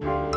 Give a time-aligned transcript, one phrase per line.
[0.00, 0.33] you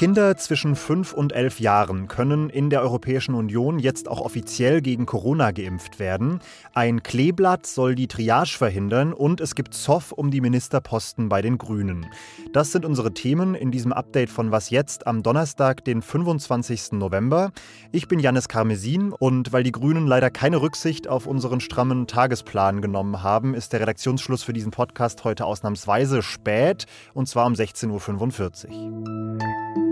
[0.00, 5.04] Kinder zwischen 5 und 11 Jahren können in der Europäischen Union jetzt auch offiziell gegen
[5.04, 6.40] Corona geimpft werden.
[6.72, 11.58] Ein Kleeblatt soll die Triage verhindern und es gibt Zoff um die Ministerposten bei den
[11.58, 12.06] Grünen.
[12.54, 16.92] Das sind unsere Themen in diesem Update von Was jetzt am Donnerstag, den 25.
[16.92, 17.52] November.
[17.92, 22.80] Ich bin Janis Karmesin und weil die Grünen leider keine Rücksicht auf unseren strammen Tagesplan
[22.80, 28.70] genommen haben, ist der Redaktionsschluss für diesen Podcast heute ausnahmsweise spät und zwar um 16.45
[28.70, 29.89] Uhr.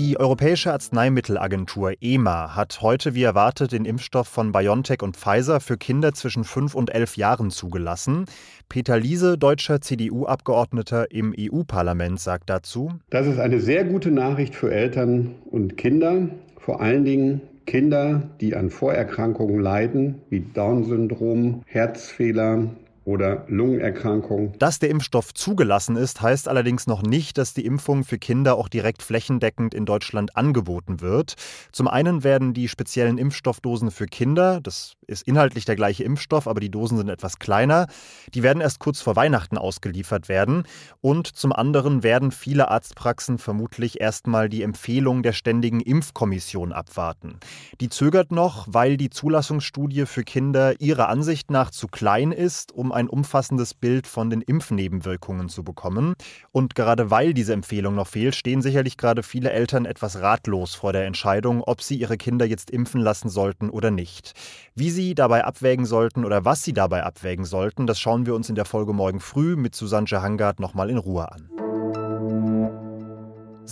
[0.00, 5.76] Die Europäische Arzneimittelagentur EMA hat heute wie erwartet den Impfstoff von BioNTech und Pfizer für
[5.76, 8.24] Kinder zwischen 5 und 11 Jahren zugelassen.
[8.70, 14.72] Peter Liese, deutscher CDU-Abgeordneter im EU-Parlament, sagt dazu: Das ist eine sehr gute Nachricht für
[14.72, 22.70] Eltern und Kinder, vor allen Dingen Kinder, die an Vorerkrankungen leiden, wie Down-Syndrom, Herzfehler,
[23.10, 24.52] oder Lungenerkrankungen.
[24.58, 28.68] Dass der Impfstoff zugelassen ist, heißt allerdings noch nicht, dass die Impfung für Kinder auch
[28.68, 31.34] direkt flächendeckend in Deutschland angeboten wird.
[31.72, 36.60] Zum einen werden die speziellen Impfstoffdosen für Kinder, das ist inhaltlich der gleiche Impfstoff, aber
[36.60, 37.88] die Dosen sind etwas kleiner,
[38.32, 40.62] die werden erst kurz vor Weihnachten ausgeliefert werden.
[41.00, 47.40] Und zum anderen werden viele Arztpraxen vermutlich erstmal die Empfehlung der Ständigen Impfkommission abwarten.
[47.80, 52.92] Die zögert noch, weil die Zulassungsstudie für Kinder ihrer Ansicht nach zu klein ist, um
[52.92, 56.14] ein umfassendes Bild von den Impfnebenwirkungen zu bekommen.
[56.52, 60.92] Und gerade weil diese Empfehlung noch fehlt, stehen sicherlich gerade viele Eltern etwas ratlos vor
[60.92, 64.32] der Entscheidung, ob sie ihre Kinder jetzt impfen lassen sollten oder nicht.
[64.74, 68.48] Wie sie dabei abwägen sollten oder was sie dabei abwägen sollten, das schauen wir uns
[68.48, 71.48] in der Folge morgen früh mit Susanne Jahangard nochmal in Ruhe an.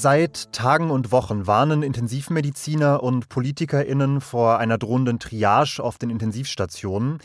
[0.00, 7.18] Seit Tagen und Wochen warnen Intensivmediziner und PolitikerInnen vor einer drohenden Triage auf den Intensivstationen.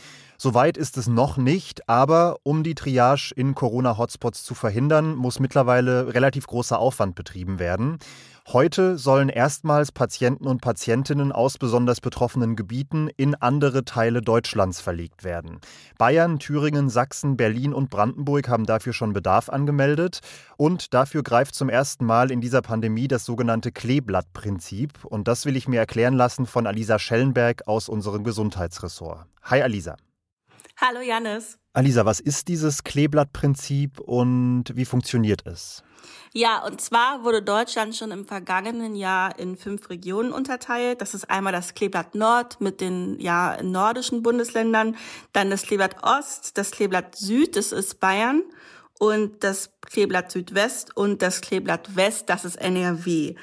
[0.44, 6.12] Soweit ist es noch nicht, aber um die Triage in Corona-Hotspots zu verhindern, muss mittlerweile
[6.12, 7.96] relativ großer Aufwand betrieben werden.
[8.48, 15.24] Heute sollen erstmals Patienten und Patientinnen aus besonders betroffenen Gebieten in andere Teile Deutschlands verlegt
[15.24, 15.60] werden.
[15.96, 20.20] Bayern, Thüringen, Sachsen, Berlin und Brandenburg haben dafür schon Bedarf angemeldet.
[20.58, 25.06] Und dafür greift zum ersten Mal in dieser Pandemie das sogenannte Kleeblattprinzip.
[25.06, 29.24] Und das will ich mir erklären lassen von Alisa Schellenberg aus unserem Gesundheitsressort.
[29.44, 29.96] Hi Alisa.
[30.86, 31.56] Hallo Janis.
[31.72, 35.82] Alisa, was ist dieses Kleeblattprinzip und wie funktioniert es?
[36.34, 41.00] Ja, und zwar wurde Deutschland schon im vergangenen Jahr in fünf Regionen unterteilt.
[41.00, 44.96] Das ist einmal das Kleeblatt Nord mit den ja nordischen Bundesländern,
[45.32, 48.42] dann das Kleeblatt Ost, das Kleeblatt Süd, das ist Bayern
[48.98, 53.36] und das Kleeblatt Südwest und das Kleeblatt West, das ist NRW.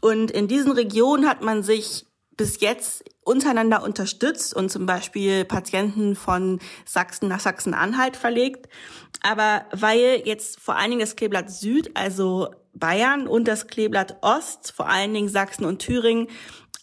[0.00, 2.07] Und in diesen Regionen hat man sich
[2.38, 8.70] bis jetzt untereinander unterstützt und zum Beispiel Patienten von Sachsen nach Sachsen-Anhalt verlegt.
[9.22, 14.72] Aber weil jetzt vor allen Dingen das Kleeblatt Süd, also Bayern und das Kleeblatt Ost,
[14.72, 16.28] vor allen Dingen Sachsen und Thüringen,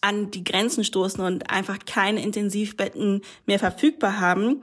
[0.02, 4.62] an die Grenzen stoßen und einfach keine Intensivbetten mehr verfügbar haben,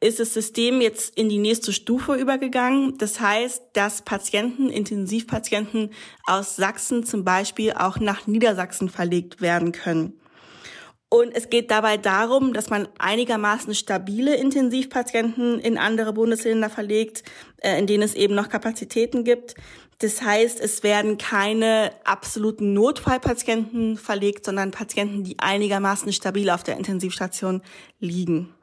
[0.00, 2.96] ist das System jetzt in die nächste Stufe übergegangen.
[2.98, 5.90] Das heißt, dass Patienten, Intensivpatienten
[6.24, 10.20] aus Sachsen zum Beispiel auch nach Niedersachsen verlegt werden können.
[11.16, 17.22] Und es geht dabei darum, dass man einigermaßen stabile Intensivpatienten in andere Bundesländer verlegt,
[17.62, 19.54] äh, in denen es eben noch Kapazitäten gibt.
[20.00, 26.76] Das heißt, es werden keine absoluten Notfallpatienten verlegt, sondern Patienten, die einigermaßen stabil auf der
[26.76, 27.62] Intensivstation
[27.98, 28.54] liegen.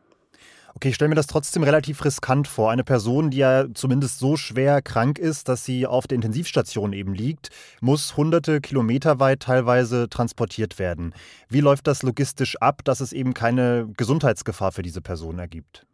[0.83, 2.69] Okay, ich stelle mir das trotzdem relativ riskant vor.
[2.69, 7.13] Eine Person, die ja zumindest so schwer krank ist, dass sie auf der Intensivstation eben
[7.13, 11.13] liegt, muss hunderte Kilometer weit teilweise transportiert werden.
[11.47, 15.85] Wie läuft das logistisch ab, dass es eben keine Gesundheitsgefahr für diese Person ergibt?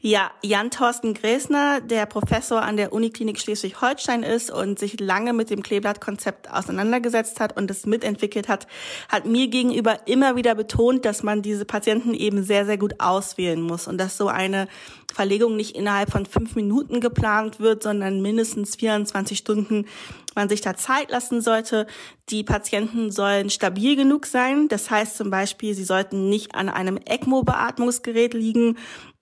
[0.00, 5.50] Ja, Jan Thorsten Gräsner, der Professor an der Uniklinik Schleswig-Holstein ist und sich lange mit
[5.50, 8.66] dem Kleeblatt-Konzept auseinandergesetzt hat und es mitentwickelt hat,
[9.08, 13.60] hat mir gegenüber immer wieder betont, dass man diese Patienten eben sehr, sehr gut auswählen
[13.60, 14.66] muss und dass so eine
[15.12, 19.86] Verlegung nicht innerhalb von fünf Minuten geplant wird, sondern mindestens 24 Stunden
[20.34, 21.86] man sich da Zeit lassen sollte.
[22.30, 24.68] Die Patienten sollen stabil genug sein.
[24.68, 28.78] Das heißt zum Beispiel, sie sollten nicht an einem ECMO-Beatmungsgerät liegen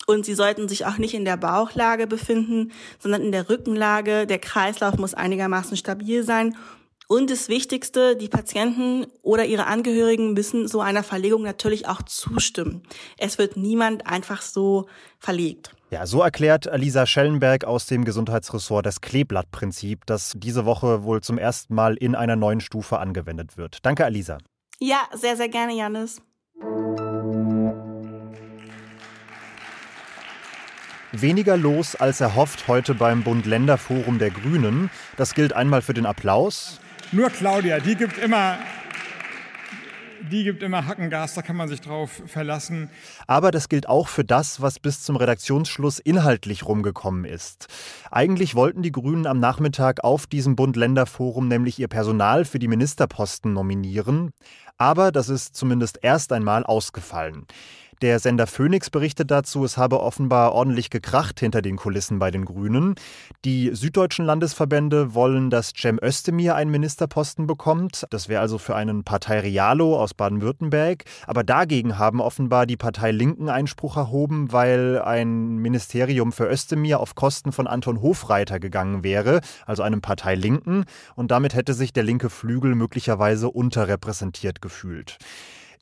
[0.07, 4.27] und sie sollten sich auch nicht in der Bauchlage befinden, sondern in der Rückenlage.
[4.27, 6.57] Der Kreislauf muss einigermaßen stabil sein.
[7.07, 12.85] Und das Wichtigste, die Patienten oder ihre Angehörigen müssen so einer Verlegung natürlich auch zustimmen.
[13.19, 14.87] Es wird niemand einfach so
[15.19, 15.75] verlegt.
[15.91, 21.37] Ja, so erklärt Alisa Schellenberg aus dem Gesundheitsressort das Kleeblattprinzip, das diese Woche wohl zum
[21.37, 23.79] ersten Mal in einer neuen Stufe angewendet wird.
[23.83, 24.39] Danke, Alisa.
[24.79, 26.23] Ja, sehr, sehr gerne, Janis.
[31.13, 34.91] Weniger los als erhofft heute beim Bund-Länder-Forum der Grünen.
[35.17, 36.81] Das gilt einmal für den Applaus.
[37.11, 38.59] Nur Claudia, die gibt immer
[40.31, 42.91] die gibt immer Hackengas, da kann man sich drauf verlassen.
[43.27, 47.67] Aber das gilt auch für das, was bis zum Redaktionsschluss inhaltlich rumgekommen ist.
[48.11, 53.53] Eigentlich wollten die Grünen am Nachmittag auf diesem Bund-Länder-Forum nämlich ihr Personal für die Ministerposten
[53.53, 54.33] nominieren.
[54.79, 57.47] Aber das ist zumindest erst einmal ausgefallen.
[58.03, 62.47] Der Sender Phoenix berichtet dazu, es habe offenbar ordentlich gekracht hinter den Kulissen bei den
[62.47, 62.95] Grünen.
[63.45, 68.07] Die süddeutschen Landesverbände wollen, dass Cem Özdemir einen Ministerposten bekommt.
[68.09, 71.05] Das wäre also für einen Partei Realo aus Baden-Württemberg.
[71.27, 77.15] Aber dagegen haben offenbar die Partei Linken Einspruch erhoben, weil ein Ministerium für Özdemir auf
[77.15, 80.87] Kosten von Anton Hofreiter gegangen wäre, also einem Partei Linken.
[81.17, 85.19] Und damit hätte sich der linke Flügel möglicherweise unterrepräsentiert gefühlt.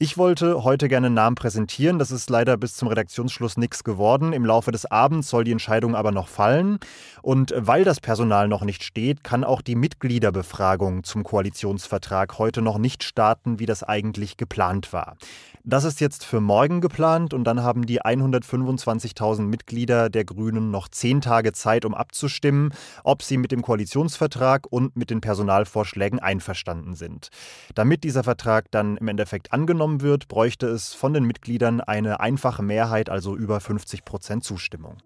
[0.00, 1.98] Ich wollte heute gerne einen Namen präsentieren.
[1.98, 4.32] Das ist leider bis zum Redaktionsschluss nichts geworden.
[4.32, 6.78] Im Laufe des Abends soll die Entscheidung aber noch fallen.
[7.20, 12.78] Und weil das Personal noch nicht steht, kann auch die Mitgliederbefragung zum Koalitionsvertrag heute noch
[12.78, 15.16] nicht starten, wie das eigentlich geplant war.
[15.64, 20.88] Das ist jetzt für morgen geplant und dann haben die 125.000 Mitglieder der Grünen noch
[20.88, 22.72] zehn Tage Zeit, um abzustimmen,
[23.04, 27.28] ob sie mit dem Koalitionsvertrag und mit den Personalvorschlägen einverstanden sind.
[27.74, 29.52] Damit dieser Vertrag dann im Endeffekt
[29.88, 34.98] angenommen wird, bräuchte es von den Mitgliedern eine einfache Mehrheit, also über 50 Prozent Zustimmung.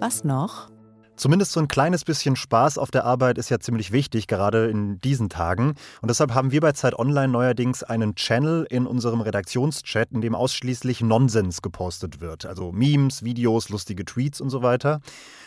[0.00, 0.68] Was noch?
[1.16, 5.00] Zumindest so ein kleines bisschen Spaß auf der Arbeit ist ja ziemlich wichtig, gerade in
[5.00, 5.74] diesen Tagen.
[6.02, 10.34] Und deshalb haben wir bei Zeit Online neuerdings einen Channel in unserem Redaktionschat, in dem
[10.34, 12.46] ausschließlich Nonsens gepostet wird.
[12.46, 15.00] Also Memes, Videos, lustige Tweets und so weiter.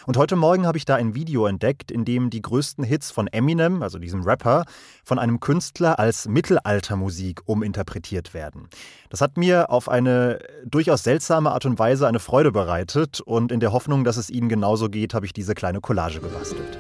[0.07, 3.27] Und heute Morgen habe ich da ein Video entdeckt, in dem die größten Hits von
[3.27, 4.63] Eminem, also diesem Rapper,
[5.03, 8.69] von einem Künstler als Mittelaltermusik uminterpretiert werden.
[9.09, 13.59] Das hat mir auf eine durchaus seltsame Art und Weise eine Freude bereitet und in
[13.59, 16.77] der Hoffnung, dass es Ihnen genauso geht, habe ich diese kleine Collage gebastelt.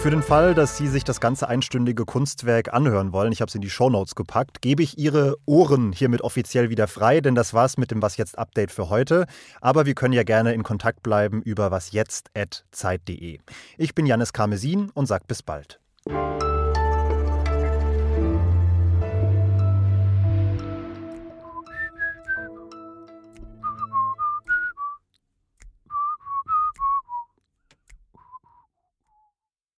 [0.00, 3.54] Für den Fall, dass Sie sich das ganze einstündige Kunstwerk anhören wollen, ich habe es
[3.56, 7.78] in die Shownotes gepackt, gebe ich Ihre Ohren hiermit offiziell wieder frei, denn das war's
[7.78, 9.26] mit dem Was jetzt Update für heute.
[9.60, 13.40] Aber wir können ja gerne in Kontakt bleiben über wasjetzt.zeit.de.
[13.76, 15.80] Ich bin Janis Karmesin und sage bis bald.